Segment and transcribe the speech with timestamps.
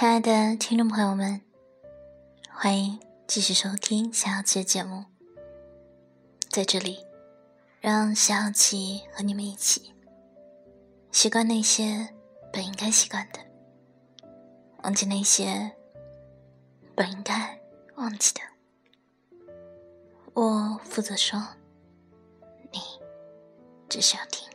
[0.00, 1.42] 亲爱的听众朋友们，
[2.48, 5.04] 欢迎继续收听小七的节目。
[6.48, 7.04] 在这里，
[7.82, 9.92] 让小七和你们一起
[11.12, 12.14] 习惯那些
[12.50, 13.40] 本应该习惯的，
[14.84, 15.70] 忘记那些
[16.94, 17.60] 本应该
[17.96, 18.40] 忘记的。
[20.32, 21.46] 我负责说，
[22.72, 22.80] 你
[23.86, 24.49] 只需要听。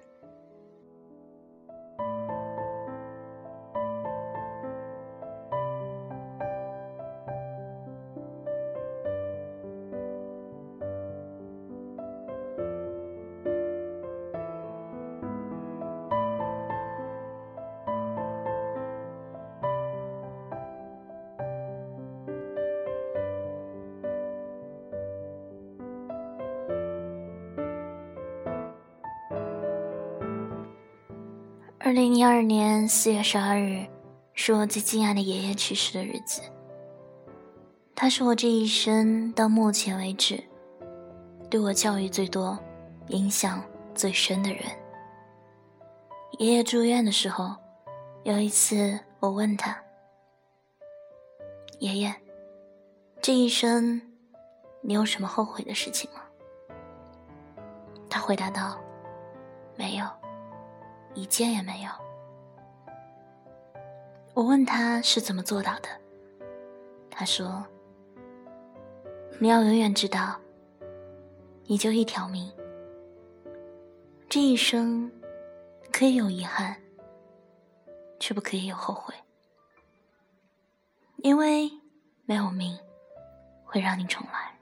[31.86, 33.86] 二零一二年四月十二日，
[34.34, 36.42] 是我最敬爱的爷爷去世的日子。
[37.94, 40.44] 他是我这一生到目前为止
[41.48, 42.58] 对我教育最多、
[43.10, 43.64] 影响
[43.94, 44.64] 最深的人。
[46.40, 47.56] 爷爷住院的时候，
[48.24, 49.80] 有一次我问他
[51.78, 52.16] ：“爷爷，
[53.22, 54.02] 这一生
[54.82, 56.22] 你有什么后悔的事情吗？”
[58.10, 58.76] 他回答道
[59.78, 60.06] ：“没有。”
[61.16, 61.90] 一件也没有。
[64.34, 65.88] 我问他是怎么做到的，
[67.10, 67.66] 他说
[69.40, 70.40] ：“你要永远知道，
[71.64, 72.52] 你就一条命，
[74.30, 75.10] 这一生
[75.92, 76.76] 可以有遗憾，
[78.20, 79.16] 却不可以有后悔，
[81.18, 81.72] 因为
[82.26, 82.78] 没有命
[83.64, 84.54] 会让你重来。”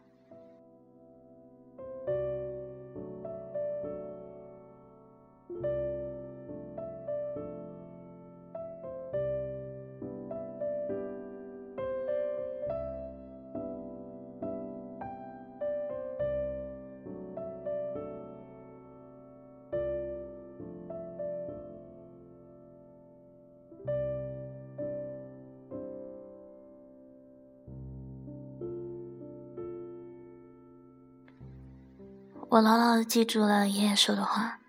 [32.53, 34.59] 我牢牢的记住了爷爷说的话。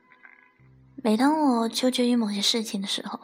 [1.02, 3.20] 每当我纠结于某些事情的时候，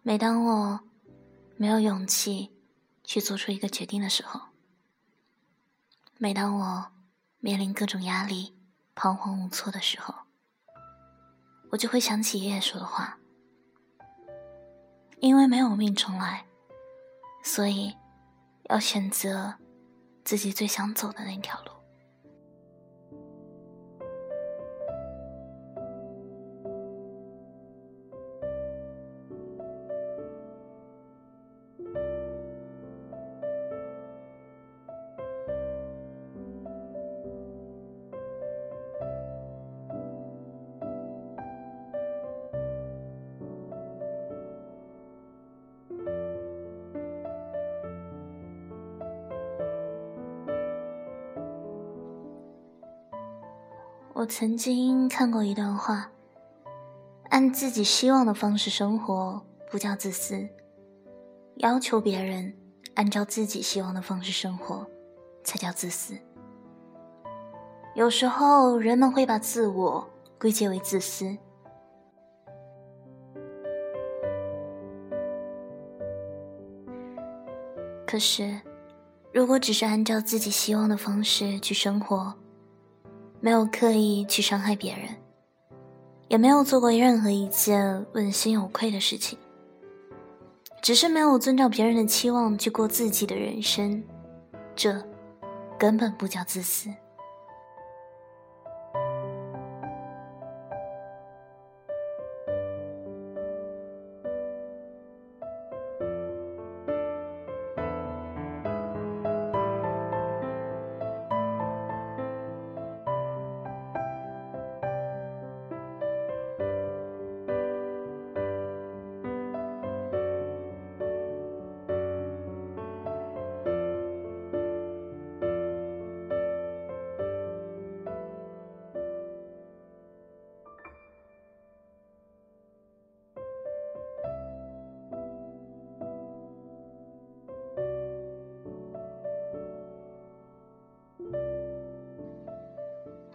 [0.00, 0.80] 每当我
[1.58, 2.50] 没有勇气
[3.02, 4.40] 去做出一个决定的时候，
[6.16, 6.86] 每当我
[7.40, 8.56] 面临各种压力、
[8.94, 10.14] 彷徨无措的时候，
[11.72, 13.18] 我就会想起爷爷说的话。
[15.20, 16.46] 因为没有命重来，
[17.42, 17.94] 所以
[18.70, 19.56] 要选择
[20.24, 21.72] 自己最想走的那条路。
[54.24, 56.10] 我曾经看过一段话：
[57.28, 60.48] 按自己希望的方式生活不叫自私，
[61.56, 62.56] 要求别人
[62.94, 64.86] 按照自己希望的方式生活
[65.44, 66.16] 才叫自私。
[67.94, 70.08] 有时候人们会把自我
[70.40, 71.36] 归结为自私，
[78.06, 78.58] 可是
[79.34, 82.34] 如果只是按照自己希望的方式去生活，
[83.44, 85.06] 没有刻意去伤害别人，
[86.28, 89.38] 也没有做过任何一件问心有愧的事情，
[90.80, 94.02] 只是没有遵照别人的期望去过自己的人生，
[94.74, 94.98] 这
[95.78, 96.88] 根本不叫自私。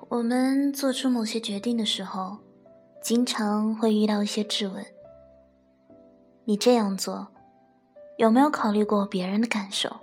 [0.10, 2.40] 我们做出某些决定的时候，
[3.00, 4.84] 经常会遇到一些质问：
[6.46, 7.28] 你这样做，
[8.18, 9.98] 有没有考虑过别人的感受？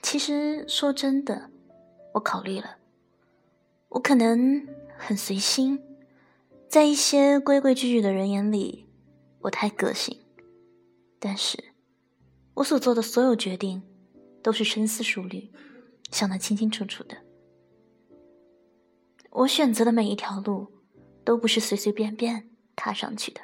[0.00, 1.50] 其实说真的，
[2.12, 2.76] 我考虑了。
[3.88, 4.64] 我可能
[4.96, 5.82] 很随心，
[6.68, 8.88] 在一些规规矩矩的人眼里，
[9.40, 10.16] 我太个性。
[11.18, 11.58] 但是，
[12.54, 13.82] 我所做的所有决定，
[14.44, 15.50] 都是深思熟虑，
[16.12, 17.16] 想得清清楚楚的。
[19.34, 20.68] 我选择的每一条路，
[21.24, 23.40] 都不是随随便便踏上去的。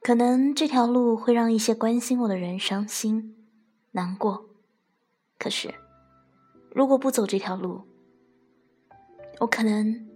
[0.00, 3.34] 可能这条路会让一些关心我的人伤心、
[3.92, 4.50] 难过，
[5.38, 5.74] 可是，
[6.70, 7.88] 如果不走这条路，
[9.40, 10.06] 我可能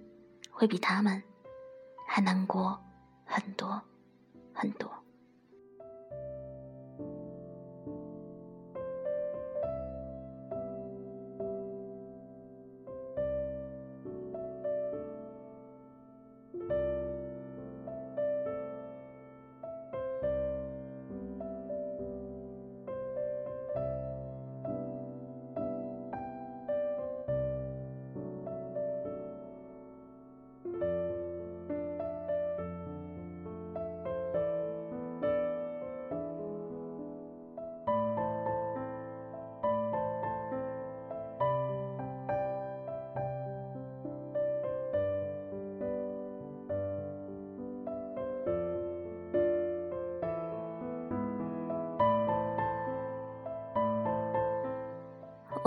[0.50, 1.22] 会比他们
[2.06, 2.78] 还难过
[3.24, 3.80] 很多
[4.52, 4.90] 很多。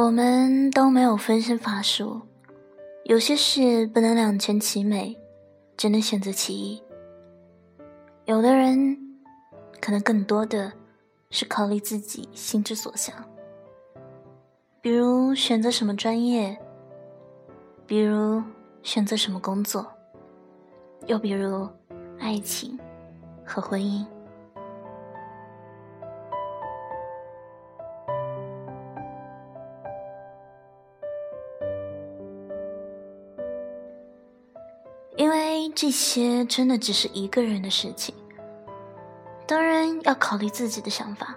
[0.04, 2.20] 我们都没有分身乏术，
[3.06, 5.18] 有些事不能两全其美，
[5.78, 6.84] 只能选择其一。
[8.26, 8.98] 有的人
[9.80, 10.74] 可能更多的
[11.30, 13.16] 是考虑自己心之所向，
[14.82, 16.58] 比如选择什么专业，
[17.88, 18.44] 比如
[18.82, 19.90] 选择什么工作，
[21.08, 21.66] 又比如
[22.20, 22.78] 爱情
[23.46, 24.06] 和婚姻。
[35.16, 38.14] 因为这些真的只是一个人的事情，
[39.46, 41.36] 当然要考虑自己的想法。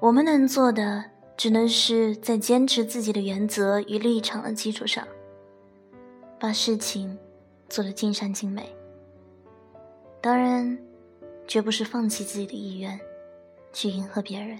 [0.00, 1.04] 我们能做的，
[1.36, 5.06] 只能是在坚持自己的原则与立场的基础上，
[6.38, 7.18] 把事情
[7.68, 8.72] 做得尽善尽美。
[10.20, 10.78] 当然，
[11.46, 13.00] 绝不是放弃自己的意愿，
[13.72, 14.58] 去迎合别人。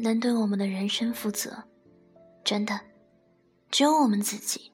[0.00, 1.64] 能对我们的人生负责，
[2.42, 2.80] 真的，
[3.70, 4.72] 只有我们自己。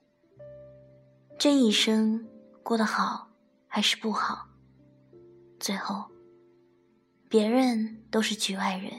[1.39, 2.27] 这一生
[2.63, 3.29] 过得好
[3.67, 4.49] 还是不好，
[5.61, 6.07] 最后，
[7.29, 8.93] 别人都是局外人，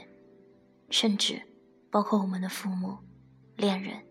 [0.90, 1.42] 甚至
[1.90, 2.98] 包括我们的父母、
[3.56, 4.04] 恋人，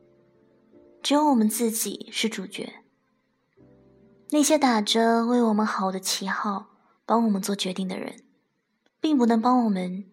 [1.01, 2.83] 只有我们自己是主角。
[4.31, 6.67] 那些打着为我们好的旗号
[7.05, 8.25] 帮我们做决定的人，
[8.99, 10.05] 并不能帮我们。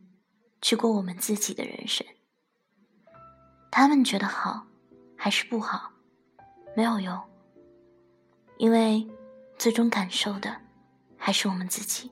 [0.64, 2.06] 去过我们自己的人生，
[3.70, 4.66] 他们觉得好
[5.14, 5.92] 还是不好，
[6.74, 7.22] 没有用，
[8.56, 9.06] 因为
[9.58, 10.62] 最终感受的
[11.18, 12.10] 还是我们自己。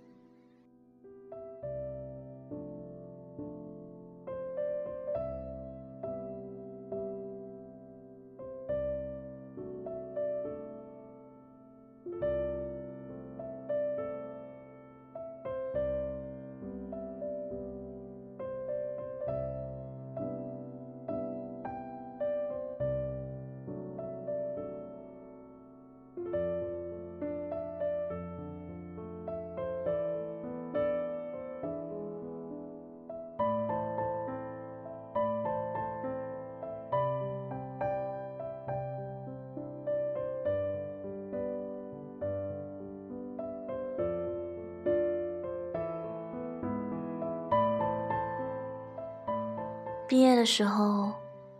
[50.13, 51.11] 毕业的时候，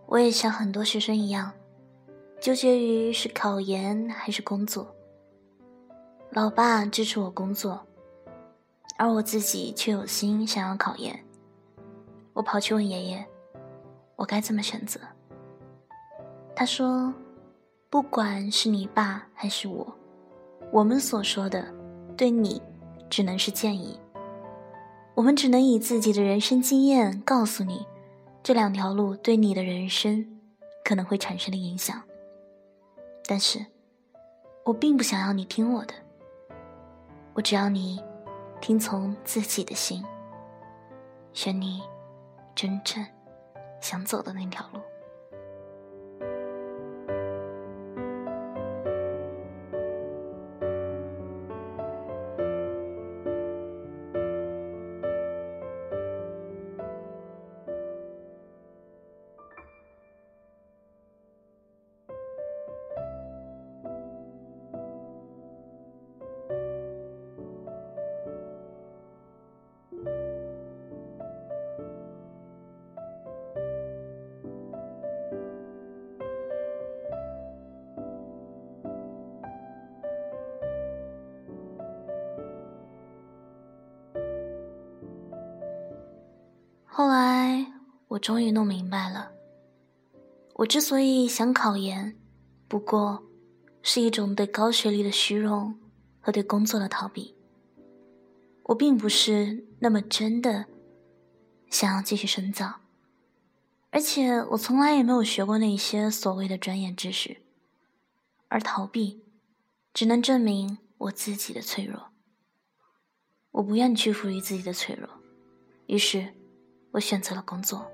[0.05, 1.51] 我也像很多学生一样，
[2.39, 4.95] 纠结于是考研还是工作。
[6.33, 7.81] 老爸支持我工作，
[8.99, 11.19] 而我自己却有心想要考研。
[12.35, 13.27] 我跑去问爷爷，
[14.17, 15.01] 我该怎么选择？
[16.55, 17.11] 他说
[17.89, 19.97] ：“不管是你爸还是我，
[20.71, 21.73] 我们所说的，
[22.19, 22.61] 对你
[23.09, 23.99] 只能是建议。
[25.15, 27.87] 我们只能以自己的人生经验告诉你。”
[28.43, 30.41] 这两条路对你的人生
[30.85, 32.03] 可能会产生的影响。
[33.25, 33.65] 但是，
[34.65, 35.95] 我并不想要你听我的，
[37.35, 38.03] 我只要你
[38.61, 40.05] 听从自己的心，
[41.33, 41.83] 选你
[42.53, 43.07] 真正
[43.81, 44.81] 想走的那条路。
[87.05, 87.67] 后来，
[88.07, 89.33] 我终于弄明白了，
[90.55, 92.17] 我之所以想考研，
[92.69, 93.25] 不过
[93.83, 95.77] 是一种对高学历的虚荣
[96.21, 97.35] 和对工作的逃避。
[98.63, 100.67] 我并不是那么真的
[101.69, 102.73] 想要继续深造，
[103.91, 107.39] 而且我从来也没有学过那些所谓的专业知识，
[108.47, 109.25] 而逃避
[109.93, 112.13] 只能证明我自己的脆弱。
[113.51, 115.09] 我不愿屈服于自己的脆弱，
[115.89, 116.35] 于是。
[116.93, 117.91] 我选择了工作，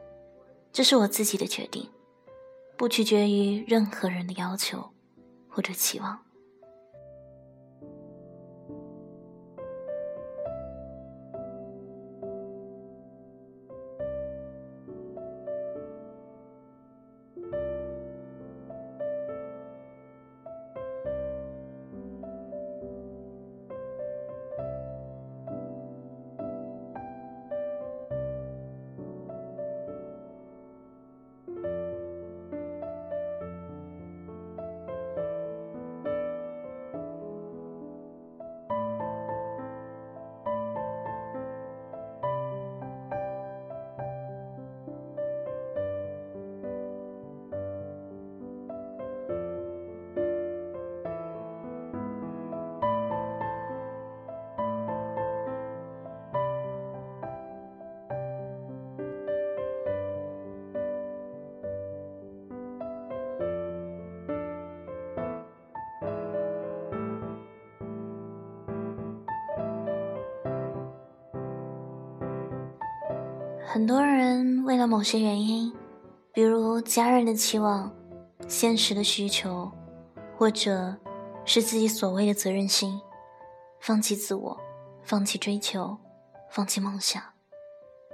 [0.72, 1.88] 这是我自己的决定，
[2.76, 4.90] 不取决于任何人的要求
[5.48, 6.18] 或者期望。
[73.78, 75.72] 很多人为了某些原因，
[76.32, 77.94] 比如家人的期望、
[78.48, 79.70] 现实的需求，
[80.36, 80.96] 或者
[81.44, 83.00] 是自己所谓的责任心，
[83.78, 84.58] 放弃自我，
[85.04, 85.96] 放弃追求，
[86.50, 87.22] 放弃梦想，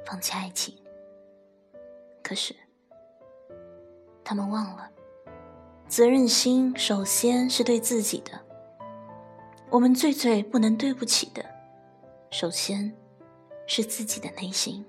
[0.04, 0.76] 放弃爱情。
[2.22, 2.54] 可是，
[4.22, 4.90] 他们忘了，
[5.88, 8.38] 责任心首先是对自己的。
[9.70, 11.42] 我们最最不能对不起的，
[12.30, 12.94] 首先
[13.66, 14.84] 是自己的内心。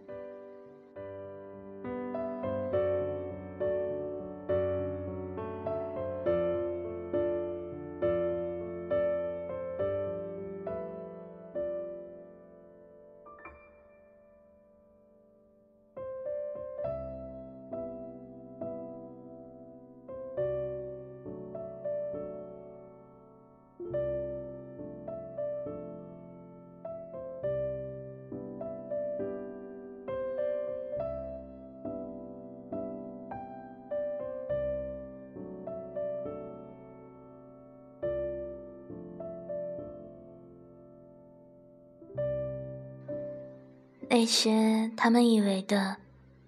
[44.15, 45.97] 那些他们以为的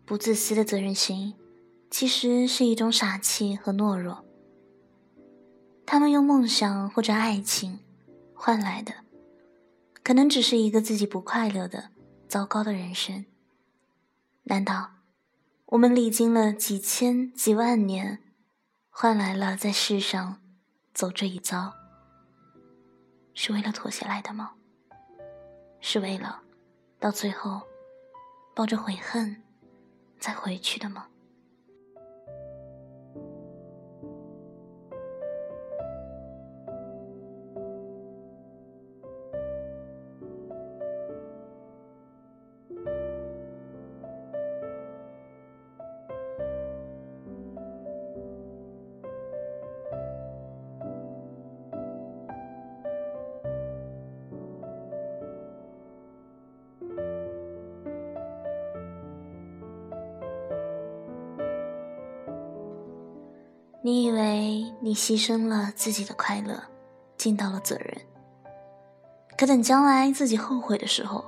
[0.06, 1.36] 不自私的责任心，
[1.92, 4.24] 其实是一种傻气和懦弱。
[5.86, 7.82] 他们用梦想或者爱情
[8.34, 8.94] 换来的，
[10.02, 11.90] 可能只是一个自己不快乐的
[12.30, 13.26] 糟糕的人生。
[14.44, 14.92] 难道
[15.66, 18.20] 我们历经了几千几万年，
[18.90, 20.42] 换来了在世上
[20.94, 21.74] 走这一遭，
[23.34, 24.54] 是为了妥协来的吗？
[25.82, 26.44] 是为了？
[27.00, 27.62] 到最后，
[28.56, 29.44] 抱着悔恨
[30.20, 31.08] 再回去的吗？
[64.38, 66.62] 为你牺牲了自己的快乐，
[67.18, 67.98] 尽到了责任。
[69.38, 71.26] 可等将来自己后悔的时候，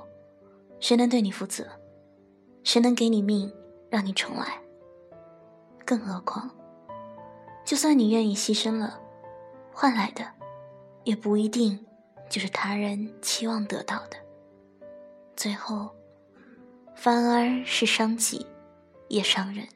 [0.78, 1.66] 谁能对你负责？
[2.62, 3.52] 谁能给你命
[3.90, 4.60] 让你重来？
[5.84, 6.50] 更何况，
[7.64, 9.00] 就算你愿意牺牲了，
[9.72, 10.24] 换来的
[11.04, 11.84] 也不一定
[12.28, 14.16] 就是他人期望得到的。
[15.36, 15.90] 最后，
[16.94, 18.46] 反而是伤己，
[19.08, 19.66] 也伤人。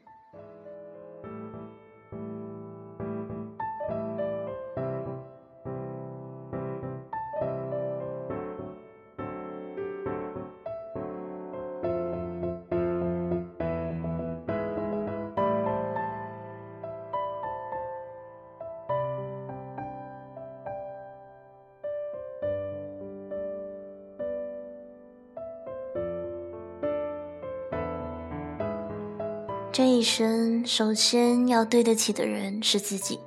[29.77, 33.19] 这一生，首先要对得起的人是自己，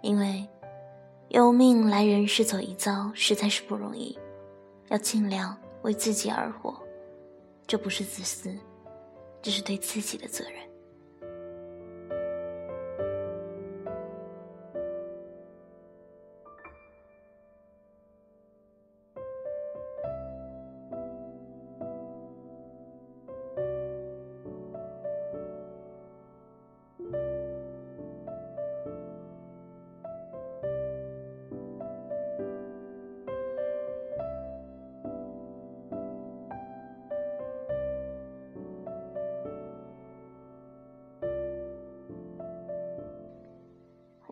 [0.00, 0.48] 因为
[1.28, 4.18] 有命来人世走一遭，实在是不容易，
[4.88, 6.74] 要尽量为自己而活，
[7.66, 8.56] 这不是自私，
[9.42, 10.69] 这是对自己的责任。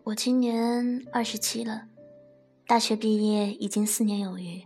[0.09, 1.83] 我今年二十七了，
[2.65, 4.65] 大学毕业已经四年有余。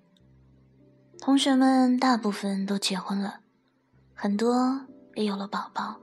[1.20, 3.42] 同学们大部分都结婚了，
[4.14, 6.00] 很多也有了宝宝。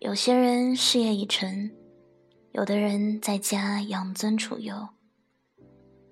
[0.00, 1.70] 有些人事业已成，
[2.50, 4.88] 有的人在家养尊处优，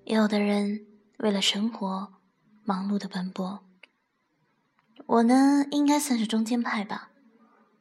[0.05, 0.85] 也有的人
[1.17, 2.07] 为了生活
[2.63, 3.59] 忙碌的奔波。
[5.07, 7.11] 我呢，应该算是中间派吧，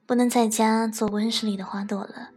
[0.05, 2.31] 不能在家做温室里的花朵了，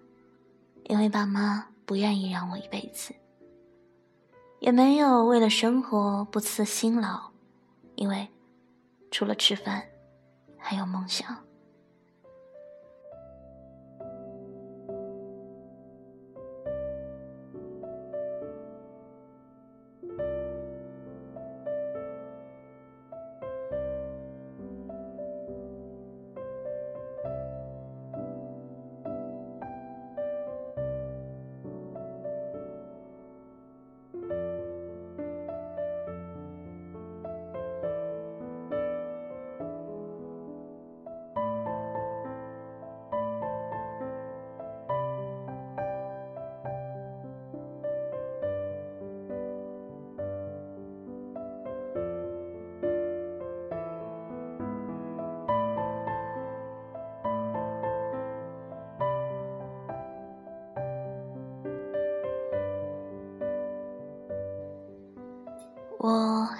[0.83, 1.69] 因为爸妈。
[1.85, 3.13] 不愿意让我一辈子，
[4.59, 7.29] 也没有为了生活不辞辛劳，
[7.95, 8.27] 因为
[9.11, 9.83] 除了吃饭，
[10.57, 11.37] 还有梦想。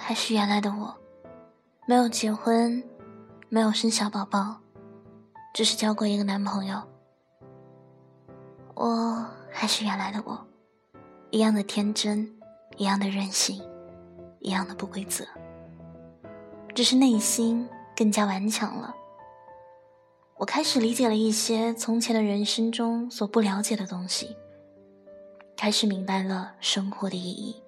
[0.08, 0.94] 还是原来的我，
[1.84, 2.80] 没有结婚，
[3.48, 4.60] 没有生小宝宝，
[5.52, 6.80] 只是交过一个男朋友。
[8.76, 10.46] 我还是原来的我，
[11.30, 12.32] 一样的天真，
[12.76, 13.60] 一样的任性，
[14.38, 15.26] 一样的不规则，
[16.72, 18.94] 只是内心更加顽强了。
[20.36, 24.36] 我开始理解了一些从前的人生中所不了解的东西，
[25.56, 27.60] 开始明白了生活的意义。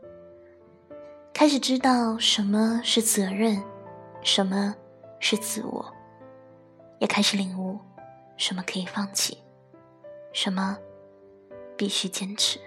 [1.39, 3.63] 开始知道什么是责任，
[4.25, 4.75] 什么
[5.21, 5.95] 是自我，
[6.99, 7.79] 也开始领悟
[8.37, 9.39] 什么可以放弃，
[10.33, 10.77] 什么
[11.77, 12.59] 必须坚持。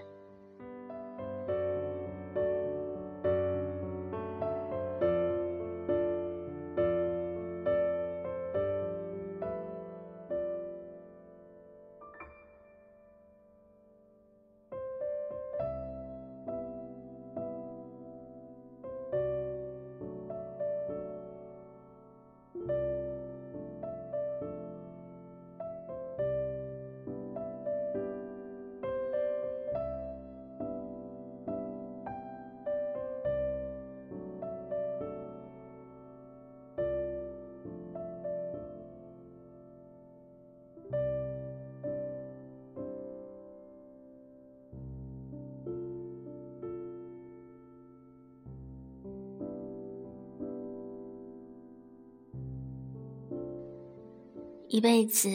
[54.74, 55.30] 一辈子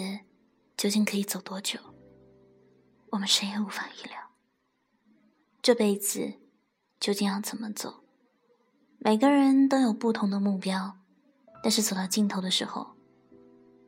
[0.78, 1.78] 究竟可以走多久？
[3.10, 4.16] 我们谁也无法预料，
[5.60, 6.32] 这辈子
[6.98, 8.02] 究竟要怎么走。
[8.96, 10.96] 每个人都有不同的目标，
[11.62, 12.96] 但是走到尽头的时候，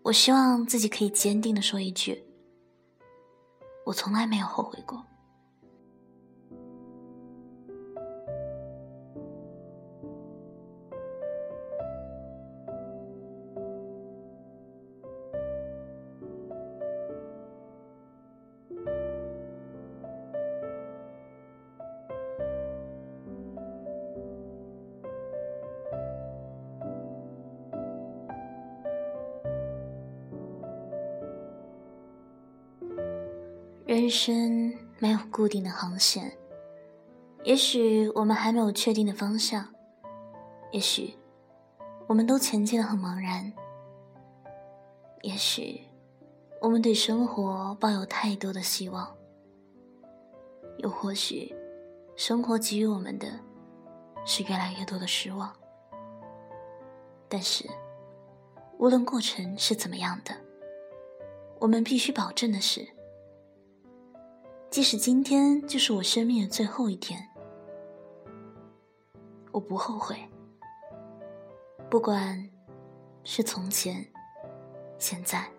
[0.02, 2.22] 我希望自己可以坚定的说一句：
[3.86, 5.02] 我从来没有后悔过。
[34.08, 36.32] 人生没有固定的航线，
[37.44, 39.68] 也许我们还没有确定的方向，
[40.72, 41.14] 也许
[42.06, 43.52] 我们都前进的很茫然，
[45.20, 45.82] 也许
[46.62, 49.14] 我们对生活抱有太多的希望，
[50.78, 51.54] 又或许
[52.16, 53.28] 生活给予我们的
[54.24, 55.54] 是越来越多的失望。
[57.28, 57.68] 但是，
[58.78, 60.34] 无论过程是怎么样的，
[61.58, 62.88] 我们必须保证的是。
[64.70, 67.18] 即使今天就是我生命的最后一天，
[69.50, 70.16] 我不后悔。
[71.90, 72.48] 不管
[73.24, 74.06] 是从前、
[74.98, 75.50] 现在，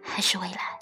[0.00, 0.77] 还是未来。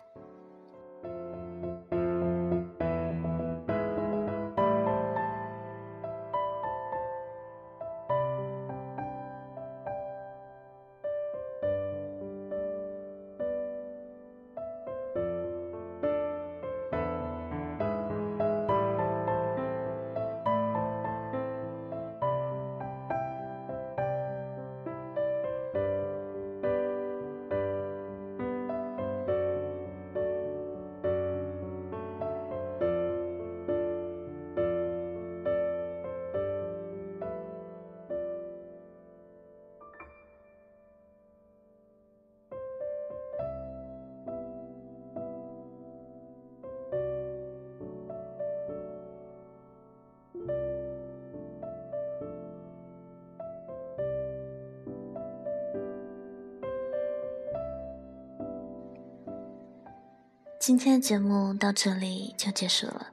[60.67, 63.13] 今天的节目到这里就结束了。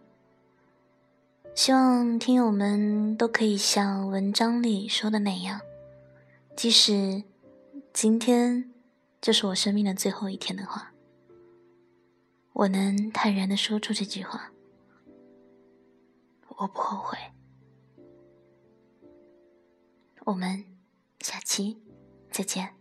[1.54, 5.62] 希望听友们都可以像文章里说的那样，
[6.56, 7.24] 即使
[7.94, 8.74] 今天
[9.22, 10.94] 就是我生命的最后一天的话，
[12.54, 14.52] 我能坦然的说出这句话，
[16.58, 17.16] 我不后悔。
[20.26, 20.66] 我们
[21.20, 21.80] 下期
[22.32, 22.74] 再见。